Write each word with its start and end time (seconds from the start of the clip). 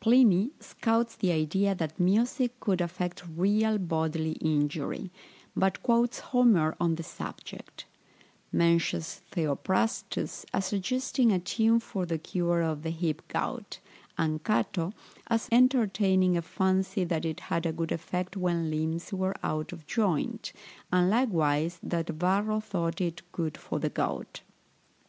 Pliny 0.00 0.50
scouts 0.58 1.14
the 1.14 1.30
idea 1.30 1.72
that 1.72 2.00
music 2.00 2.58
could 2.58 2.80
affect 2.80 3.22
real 3.24 3.78
bodily 3.78 4.32
injury, 4.40 5.12
but 5.54 5.80
quotes 5.84 6.18
Homer 6.18 6.74
on 6.80 6.96
the 6.96 7.04
subject; 7.04 7.84
mentions 8.50 9.20
Theophrastus 9.30 10.44
as 10.52 10.66
suggesting 10.66 11.30
a 11.30 11.38
tune 11.38 11.78
for 11.78 12.04
the 12.04 12.18
cure 12.18 12.62
of 12.62 12.82
the 12.82 12.90
hip 12.90 13.22
gout, 13.28 13.78
and 14.18 14.42
Cato 14.42 14.92
as 15.28 15.48
entertaining 15.52 16.36
a 16.36 16.42
fancy 16.42 17.04
that 17.04 17.24
it 17.24 17.38
had 17.38 17.64
a 17.64 17.70
good 17.72 17.92
effect 17.92 18.36
when 18.36 18.68
limbs 18.68 19.12
were 19.12 19.36
out 19.44 19.72
of 19.72 19.86
joint, 19.86 20.52
and 20.92 21.08
likewise 21.10 21.78
that 21.84 22.08
Varro 22.08 22.58
thought 22.58 23.00
it 23.00 23.22
good 23.30 23.56
for 23.56 23.78
the 23.78 23.90
gout. 23.90 24.40